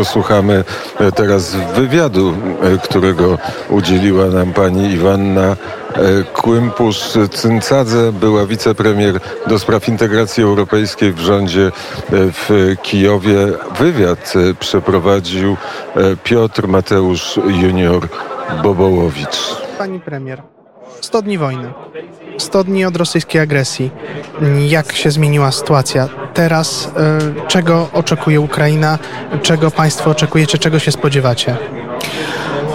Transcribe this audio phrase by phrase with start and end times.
[0.00, 0.64] Posłuchamy
[1.00, 5.56] e, teraz wywiadu, e, którego udzieliła nam pani Iwanna e,
[6.32, 11.72] Kłympusz-Cyncadze, była wicepremier do spraw integracji europejskiej w rządzie
[12.10, 13.36] w Kijowie.
[13.78, 15.56] Wywiad przeprowadził
[16.24, 18.08] Piotr Mateusz Junior
[18.62, 19.56] Bobołowicz.
[19.78, 20.42] Pani premier,
[21.00, 21.72] 100 dni wojny,
[22.39, 23.91] 100 dni od rosyjskiej agresji.
[24.67, 26.09] Jak się zmieniła sytuacja?
[26.33, 28.99] Teraz e, czego oczekuje Ukraina?
[29.41, 30.57] Czego państwo oczekujecie?
[30.57, 31.57] Czego się spodziewacie?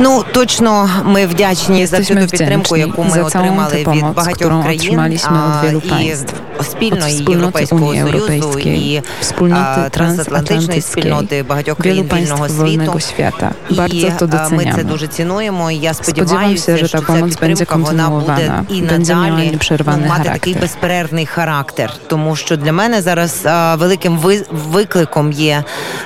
[0.00, 3.70] Ну точно ми вдячні за всю Jesteśmy ту підтримку, wdzięczni яку ми za całą отримали
[3.70, 6.34] tę від pomoc, багатьох którą країн otrzymaliśmy od wielu а, państw.
[6.53, 11.80] і спільної Od wspólnoty європейського Unii союзу Europejskiej, і wspólnoty а, трансатлантичної transatlantyckiej, спільноти багатьох
[11.80, 12.82] wielu країн вільного państw світу.
[12.82, 13.50] wolnego świata.
[13.70, 14.84] І Bardzo to а, ми це doceniamy.
[14.84, 15.70] дуже цінуємо.
[15.70, 18.64] І я Spodziewam сподіваюся, się, że що ta ця pomoc będzie підтримка вона буде kontynuowana,
[18.76, 20.60] і będzie miała надалі ну, nieprzerwany мати такий charakter.
[20.60, 21.92] безперервний характер.
[22.08, 25.64] Тому що для мене зараз а, великим ви- викликом є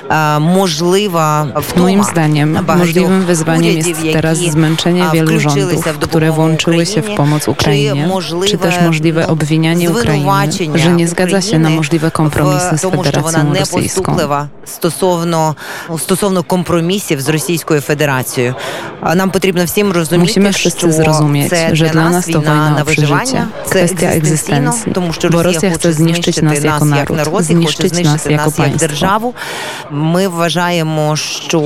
[0.09, 5.27] а, можлива втома Moim zdaniem багатьох możliwym wyzwaniem урядів, jest teraz які, zmęczenie а, wielu
[5.27, 8.75] включилися rządów, в które допомогу włączyły się w Україні, pomoc чи Ukrainie, можливе, czy też
[8.81, 10.38] możliwe ну, obwinianie Ukrainy, звинувачення
[10.74, 14.16] że nie zgadza się na możliwe kompromisy z Federacją Rosyjską.
[14.64, 15.54] Стосовно
[15.98, 18.54] стосовно компромісів з Російською Федерацією,
[19.16, 24.06] нам потрібно всім розуміти, Musimy wszyscy zrozumieć, że dla nas to wojna o przeżycie, kwestia
[24.06, 24.92] egzystencji,
[25.30, 29.32] bo Rosja chce zniszczyć nas jako naród, zniszczyć nas jako państwo.
[29.90, 31.60] Ми вважаємо, що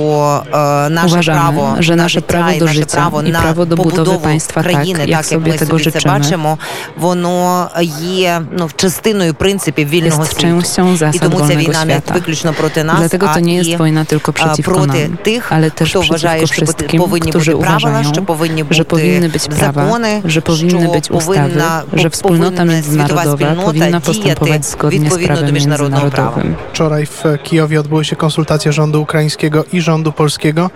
[0.89, 5.53] наше право że nasze prawo do życia i prawo do budowy państwa tak, jak sobie
[5.53, 6.57] tego życzymy,
[6.97, 7.69] воно
[8.01, 10.40] є, ну, частиною принципів вільного jest світу.
[10.40, 12.14] częścią І zasad тому ця wolnego війна не świata.
[12.14, 15.16] виключно проти нас, Dlatego а to nie і jest wojna tylko а, przeciwko проти nam,
[15.16, 18.62] тих, ale też хто вважає, przeciwko що wszystkim, повинні którzy бути правила, uważają, що повинні
[18.62, 22.82] бути że powinny być prawa, закони, że powinny що być ustawy, повинна, że wspólnota повинна
[22.82, 26.36] світова międzynarodowa спільнота powinna діяти postępować zgodnie z відповідно до prawem міжнародного права.
[26.36, 26.56] międzynarodowym.
[26.72, 30.70] Wczoraj w Kijowie odbyły się konsultacje rządu ukraińskiego i rządu polskiego.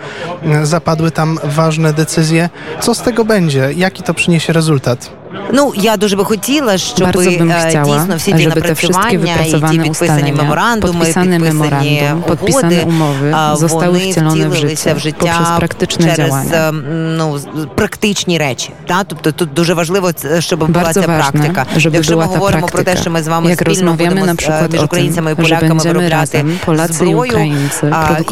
[0.63, 2.49] Zapadły tam ważne decyzje.
[2.81, 3.73] Co z tego będzie?
[3.77, 5.18] Jaki to przyniesie rezultat?
[5.52, 10.94] Ну я дуже би хотіла, щоб е, дійсно всі ті напрацювання і ті підписані меморандуми,
[10.94, 16.84] підписані меморандум, підписані умови вони втілилися в життя через ем,
[17.18, 17.40] ну
[17.76, 18.72] практичні речі.
[18.88, 21.66] Та тобто тут дуже важливо, е, щоб була ця практика.
[21.78, 25.36] Якщо ми говоримо про те, що ми з вами спільно будемо е, між українцями і
[25.36, 26.46] поляками виробляти
[26.90, 27.54] зброю,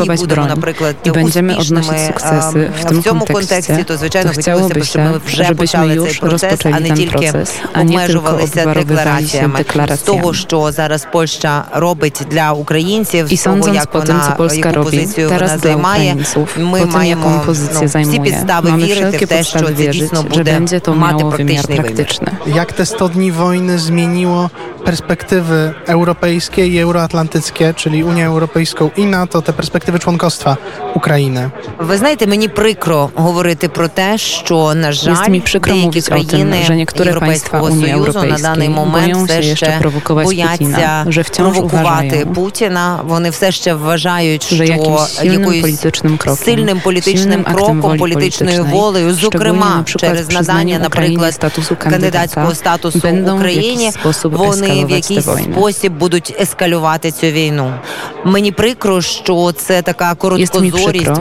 [0.06, 5.53] і будемо, наприклад, успішними ем, в цьому контексті, то звичайно хотілося б, щоб ми вже
[5.53, 9.38] почали цей процес, а не не ten тільки proces, a nie tylko обмежувалися obwarowywali się
[9.38, 9.59] деклараціями
[9.97, 10.34] з того, deklaracjami.
[10.34, 14.37] що зараз Польща робить для українців, I з того, sądząc як po tym, вона co
[14.37, 17.81] Polska яку robi позицію teraz вона dla займає, Ukraińców, ми po tym, маємо jaką pozycję
[17.81, 20.28] ну, всі zajmuje, підстави mamy вірити wszelkie в те, що podstawy це wierzyć, дійсно że
[20.28, 21.83] буде będzie to мати miało wymiar практичний вимір.
[21.83, 22.31] praktyczny.
[22.47, 24.50] Jak te 100 dni wojny zmieniło
[24.88, 30.58] perspektywy europejskie i euroatlantyckie, czyli Unię Європейську і НАТО та перспективи członkostwa
[30.96, 31.52] України.
[31.80, 36.53] Ви знаєте, мені прикро говорити про те, що на жаль, mi przykro mówić o tym,
[36.68, 43.30] że niektóre państwa Unii Europejskiej boją się jeszcze prowokować Putina, że wciąż uważają, Путіна, вони
[43.30, 50.80] все ще вважають, що якоюсь політичним кроком, сильним політичним кроком, політичною волею, зокрема через надання,
[50.80, 53.92] наприклад, статусу кандидатського статусу Україні,
[54.24, 55.54] вони вони в якийсь війни.
[55.54, 57.74] спосіб будуть ескалювати цю війну.
[58.26, 61.12] Мені прикро, що це така короткозорість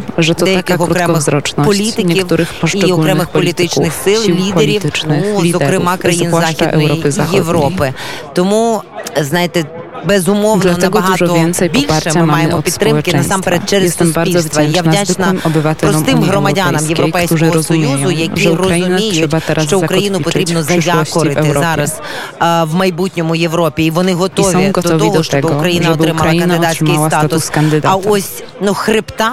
[0.44, 1.24] деяких окремих
[1.54, 2.40] політиків
[2.74, 7.94] і окремих політичних сил, лідерів, ну, зокрема країн Західної Європи.
[8.34, 8.82] Тому
[9.20, 9.64] знаєте
[10.06, 12.12] безумовно набагато більше.
[12.14, 14.62] Ми маємо підтримки насамперед через суспільство.
[14.62, 15.34] Я вдячна
[15.80, 19.30] простим громадянам Європейського союзу, які розуміють,
[19.66, 22.00] що Україну потрібно задякорити зараз
[22.42, 27.52] е, в майбутньому Європі, і вони готові до того, щоб Україна отримала кандидатський статус.
[27.82, 29.32] А ось ну хребта.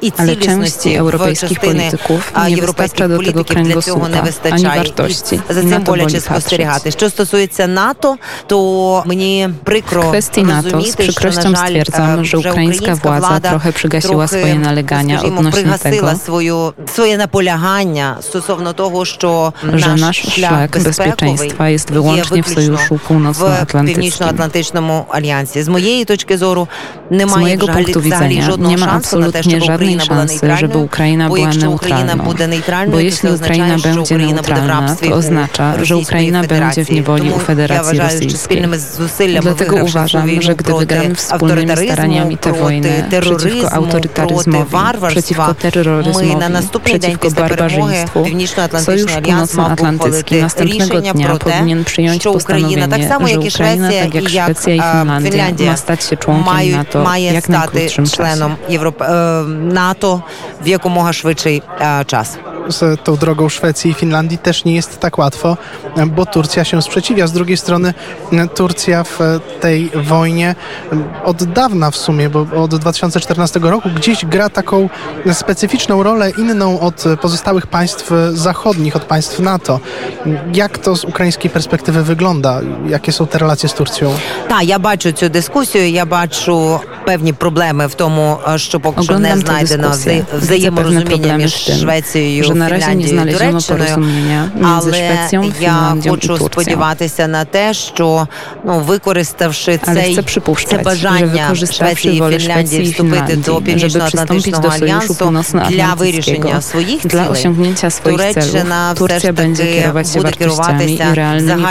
[0.00, 3.62] І Ale części цілісності в europejskich частини polityków а, nie європейських wystarcza do tego політиків
[3.62, 4.80] для цього не kręgosłupa, ani вистачає.
[4.80, 5.40] wartości.
[5.50, 6.90] І за I na цим to боляче boli спостерігати.
[6.90, 8.16] Що стосується НАТО,
[8.46, 12.38] то мені прикро W kwestii NATO z розуміти, що, przykrością на жаль, stwierdzam, е, że
[12.38, 17.16] вже ukraińska władza влада trochę przygasiła трохи, swoje nalegania скажімо, odnośnie пригасила tego, свою своє
[17.16, 22.46] наполягання стосовно того, що że наш nasz шлях szlak безпековий bezpieczeństwa jest є wyłącznie w
[22.46, 23.94] виключно Sojuszu в Północnoatlantyckim.
[23.94, 25.62] Північно-Атлантичному альянсі.
[25.62, 26.68] З моєї точки зору
[27.10, 29.66] Z немає mojego взагалі, punktu взагалі widzenia жодного nie ma шансу на те, щоб absolutnie
[29.66, 32.15] żadnej więcej szans, żeby Ukraina była neutralna,
[32.87, 38.65] Bo jeśli Ukraina będzie neutralna, to oznacza, że Ukraina będzie w niewoli u Federacji Rosyjskiej.
[39.41, 42.89] Dlatego uważam, że gdy wygramy wspólnymi staraniami tę wojnę
[43.21, 44.75] przeciwko autorytaryzmowi,
[45.09, 46.35] przeciwko terroryzmowi,
[46.83, 48.25] przeciwko barbarzyństwu,
[48.79, 52.87] Sojusz Północnoatlantycki następnego dnia powinien przyjąć postanowienie,
[53.27, 54.81] że Ukraina, tak, tak jak Szwecja i
[55.23, 58.55] Finlandia, ma stać się członkiem NATO jak najkrótszym czasie.
[59.81, 60.23] НАТО
[60.61, 62.37] в якомога швидший е, час.
[62.68, 65.56] z tą drogą Szwecji i Finlandii też nie jest tak łatwo,
[66.06, 67.26] bo Turcja się sprzeciwia.
[67.26, 67.94] Z drugiej strony
[68.56, 69.18] Turcja w
[69.60, 70.54] tej wojnie
[71.24, 74.88] od dawna w sumie, bo od 2014 roku gdzieś gra taką
[75.32, 79.80] specyficzną rolę, inną od pozostałych państw zachodnich, od państw NATO.
[80.54, 82.60] Jak to z ukraińskiej perspektywy wygląda?
[82.88, 84.14] Jakie są te relacje z Turcją?
[84.48, 85.90] Так, я бачу цю дискусію.
[85.90, 90.12] Я бачу певні проблеми в тому, е, що поки що не Oglądam tę знайдено dyskusję.
[90.12, 95.17] вза- Widzę pewne взаєморозуміння problemy між w tym, Швецією, Вже наразі не знали Туреччиною, але
[95.59, 98.27] я хочу сподіватися на те, що
[98.65, 100.15] ну використавши цей
[100.67, 107.55] це бажання Швеції і Фінляндії вступити до північно-атлантичного альянсу для вирішення своїх цілей,
[108.03, 111.69] Туреччина все ж таки буде керуватися загальними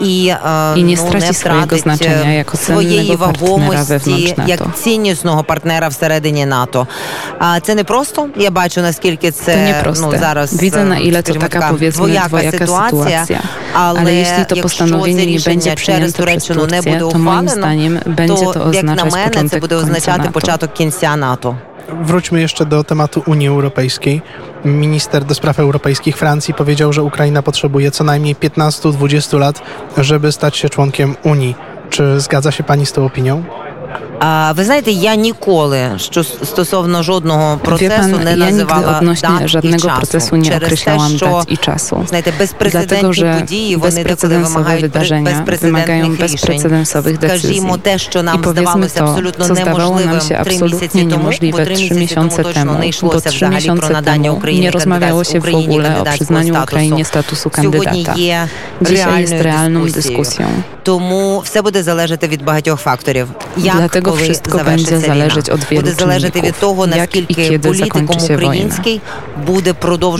[0.00, 5.88] і е, і не ну, не втратить значення, е, як своєї вагомості як ціннісного партнера
[5.88, 6.86] всередині НАТО.
[7.38, 8.28] А це не просто.
[8.36, 13.26] Я бачу наскільки це ну зараз Відена, і це така двояка, двояка ситуація,
[13.72, 19.48] але, але якщо, якщо це рішення через Туреччину не буде ухвалено, то, як на мене,
[19.48, 21.56] це буде означати початок кінця НАТО.
[21.88, 24.22] Wróćmy jeszcze do tematu Unii Europejskiej.
[24.64, 29.62] Minister do spraw europejskich Francji powiedział, że Ukraina potrzebuje co najmniej 15-20 lat,
[29.96, 31.54] żeby stać się członkiem Unii.
[31.90, 33.44] Czy zgadza się pani z tą opinią?
[34.19, 38.97] А, ви знаєте, я ніколи що стосовно жодного Wie процесу pan, не ja nigdy називала
[38.97, 39.97] odnośnie дат і żadnego часу.
[40.01, 42.05] procesu nie через те, określałam що dat i czasu.
[42.07, 46.19] знаєте, Dlatego, безпрецедентні że події вони деколи bezprecedensowe вимагають wydarzenia безпрецедентних wymagają рішень.
[46.19, 47.39] bezprecedensowych decyzji.
[47.39, 50.53] Скажімо, те, що I нам powiedzmy здавалося to, абсолютно co zdawało неможливим nam się три
[50.55, 53.29] absolutnie місяці тому, бо niemożliwe три trzy місяці тому miesiące точно temu, не bo йшлося
[53.29, 56.15] trzy взагалі про miesiące надання temu Україні nie rozmawiało się w Україні ogóle o кандидатського
[56.15, 56.75] przyznaniu статусу.
[56.75, 58.17] Ukrainie statusu Сьогодні kandydata.
[58.19, 58.47] є
[58.81, 60.23] Dzisiaj jest реальною realną дискусією.
[60.23, 60.47] dyskusją.
[60.83, 63.27] Тому все буде залежати від багатьох факторів.
[63.57, 68.74] Як tego wszystko będzie zależeć od wielu czynników, jak i kiedy zakończy się wojna.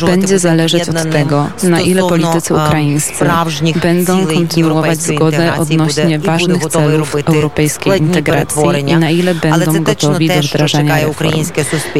[0.06, 3.25] Będzie zależeć od tego, na ile politycy ukraińscy
[3.82, 11.00] będą kontynuować zgodę odnośnie ważnych celów europejskiej integracji i na ile będą gotowi do wdrażania
[11.00, 11.32] reform.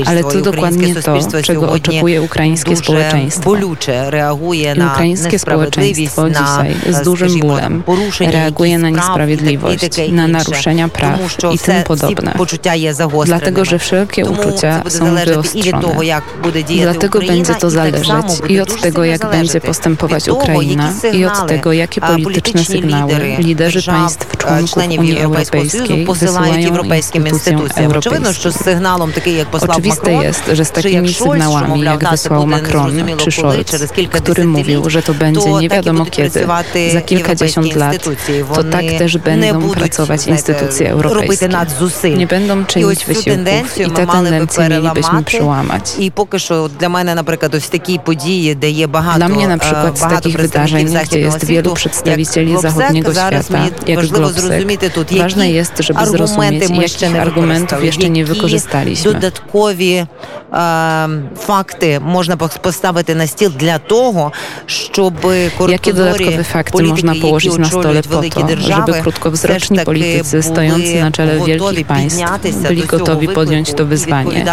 [0.06, 3.56] Ale to dokładnie to, czego oczekuje ukraińskie społeczeństwo.
[3.56, 7.82] I ukraińskie społeczeństwo dzisiaj z dużym bólem
[8.20, 9.80] reaguje na niesprawiedliwość,
[10.12, 11.20] na naruszenia praw
[11.54, 12.35] i tym im podobne.
[13.25, 15.94] Dlatego, że wszelkie uczucia są wyostrzone.
[16.82, 18.09] Dlatego będzie to zależeć
[18.49, 24.37] i od tego, jak będzie postępować Ukraina i od tego, jakie polityczne sygnały liderzy państw
[24.37, 26.55] członków Unii Europejskiej wysyłają
[27.25, 28.44] instytucjom europejskim.
[29.69, 35.15] Oczywiste jest, że z takimi sygnałami, jak wysłał Macron czy Scholz, który mówił, że to
[35.15, 36.47] będzie nie wiadomo kiedy,
[36.93, 37.97] za kilkadziesiąt lat,
[38.55, 42.18] to tak też będą pracować instytucje europejskie надзусиль.
[42.18, 44.94] Nie będą І czynić ось цю wysiłków тенденцію i ми te мали би tendencje mielibyśmy
[44.94, 45.25] переламати.
[45.25, 45.95] przełamać.
[46.00, 49.56] І поки що для мене, наприклад, ось такі події, де є багато Dla mnie na
[49.56, 53.12] е, przykład z багато takich представників wydarzeń, gdzie західного jest wielu світу, przedstawicieli як zachodniego
[53.12, 56.69] Глобсек, зараз świata, мені jak важливо Globsek, зрозуміти тут, ważne які jest, żeby аргументи zrozumieć,
[56.69, 59.13] ми ще не jakich argumentów використали, jeszcze nie які wykorzystaliśmy.
[59.13, 60.07] додаткові е,
[61.47, 64.31] факти можна пос- поставити на стіл для того,
[64.65, 68.47] щоб Jakie короткозорі dodatkowe fakty політики, można які położyć na stole очолюють po великі to,
[68.47, 72.23] держави, żeby krótkowzroczni все ж таки politycy stojący були na czele готові wielkich państw
[72.62, 74.44] byli gotowi podjąć to wyzwanie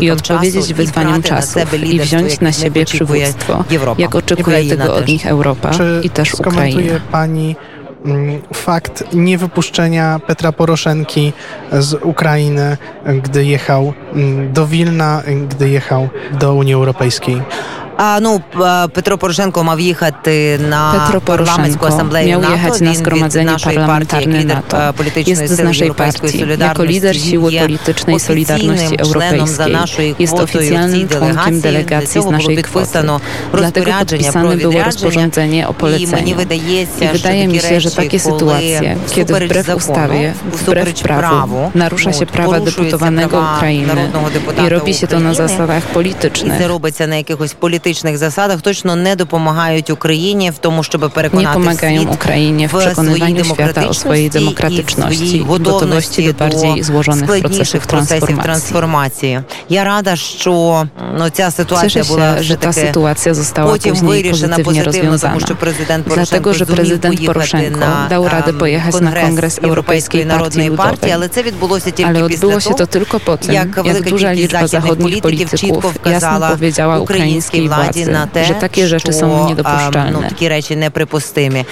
[0.00, 3.64] i odpowiedzieć wyzwaniom czasów i wziąć na siebie przywództwo,
[3.98, 5.70] jak oczekuje tego od nich Europa
[6.02, 6.80] i też Ukraina.
[7.12, 7.56] Pani
[8.04, 11.32] mm, fakt niewypuszczenia Petra Poroszenki
[11.72, 12.76] z Ukrainy,
[13.22, 16.08] gdy jechał mm, do Wilna, gdy jechał
[16.40, 17.42] do Unii Europejskiej.
[17.99, 22.53] А ну е, Петро Порошенко мав їхати на Petro парламентську Poroszenko асамблею miał НАТО.
[22.53, 24.89] jechać Він na від zgromadzenie нашої партії, як parlamentarne лідер NATO.
[24.89, 26.39] е, політичної Jest z сили naszej Європейської partii.
[26.39, 26.63] солідарності.
[26.63, 30.51] Jako lider Він siły є politycznej Solidarności офіційним членом за Europejskiej нашою jest квотою в
[30.51, 31.61] цій oficjalnym członkiem делегації.
[31.61, 32.61] Для delegacji z цього було naszej kwoty.
[32.63, 33.21] підписано
[33.53, 34.85] Dlatego розпорядження про podpisane było відрядження.
[34.85, 36.35] rozporządzenie o І мені poleceniu.
[36.35, 39.65] видається, I що wydaje mi такі się, że речі, takie коли sytuacje, kiedy всупереч wbrew
[39.65, 44.29] закону, ustawie, wbrew всупереч prawu, праву, narusza się от, prawa порушуються deputowanego права Ukrainy народного
[44.29, 46.57] депутата i robi się to na України, zasadach і politycznych,
[47.89, 51.09] це робиться на якихось політичних демократичних засадах точно не допомагають Україні в тому, щоб Nie
[51.09, 55.45] переконати pomagają світ Ukrainie w w swojej przekonywaniu świata o swojej демократичності demokratyczności і i
[55.45, 58.43] gotowości do bardziej złożonych складніших procesów процесів transformacji.
[58.43, 59.39] трансформації.
[59.69, 60.87] Я рада, що
[61.17, 64.83] ну ця ситуація Cieszę була się, że ta все-таки sytuacja została потім później вирішена pozytywnie
[64.83, 65.45] позитивно, тому rozwiązana.
[65.45, 69.11] що президент Порошенко Dlatego, że зумів prezydent поїхати Poroszenko на dał radę ем, pojechać na
[69.11, 71.13] Kongres Європейської Europejskiej народної Partii партії, Ludowej.
[71.13, 73.85] але це відбулося тільки Ale після odbyło się того, to tylko po tym, як jak
[73.85, 77.78] велика duża кількість liczba західних zachodnich політиків чітко polityków jasno вказала powiedziała українській ukraińskiej владі
[77.79, 80.29] władzy, на те, że takie rzeczy що, są ем, ну, niedopuszczalne.
[80.29, 81.65] такі речі неприпустимі.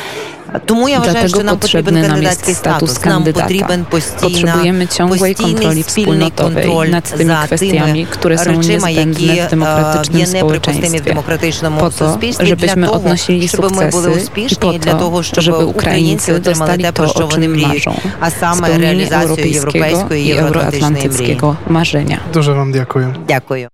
[0.65, 3.05] Тому я вважаю, Dlatego що нам потрібен potrzebny nam кандидатський jest status статус.
[3.05, 3.41] Нам kandydata.
[3.41, 8.37] потрібен постійна, Potrzebujemy ciągłej постійний kontroli спільний wspólnotowej контроль nad tymi за kwestiami, тими które
[8.37, 11.03] są речима, які niezbędne w е, demokratycznym є неприпустимі в społeczeństwie.
[11.11, 14.73] демократичному Po to, суспільстві żebyśmy для того, odnosili щоб ми були sukcesy i успішні, po
[14.73, 17.27] і для to, того, щоб żeby українці Ukraińcy отримали те, dostali про to, що o
[17.27, 17.93] вони czym мріють, marzą.
[18.19, 21.37] а саме Spełnienie реалізацію europejskiego європейської і i євроатлантичної мрії.
[21.37, 22.17] euroatlantyckiego marzenia.
[22.33, 23.15] Дуже вам дякую.
[23.27, 23.67] Дякую.